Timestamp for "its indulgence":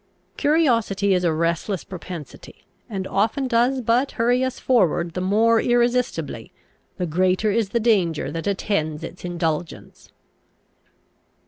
9.03-10.11